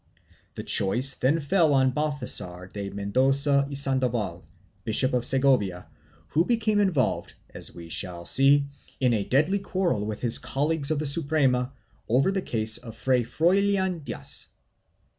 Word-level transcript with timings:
1 0.01 0.07
The 0.55 0.63
choice 0.63 1.13
then 1.13 1.39
fell 1.39 1.75
on 1.75 1.91
Balthasar 1.91 2.71
de 2.73 2.89
Mendoza 2.89 3.65
y 3.67 3.75
Sandoval, 3.75 4.47
Bishop 4.83 5.13
of 5.13 5.23
Segovia, 5.27 5.85
who 6.29 6.43
became 6.43 6.79
involved, 6.79 7.33
as 7.53 7.75
we 7.75 7.87
shall 7.87 8.25
see, 8.25 8.65
in 8.99 9.13
a 9.13 9.23
deadly 9.23 9.59
quarrel 9.59 10.03
with 10.03 10.21
his 10.21 10.39
colleagues 10.39 10.89
of 10.89 10.97
the 10.97 11.05
Suprerna 11.05 11.71
over 12.09 12.31
the 12.31 12.41
case 12.41 12.79
of 12.79 12.97
Fray 12.97 13.21
Froilan 13.21 14.03
Diaz. 14.03 14.47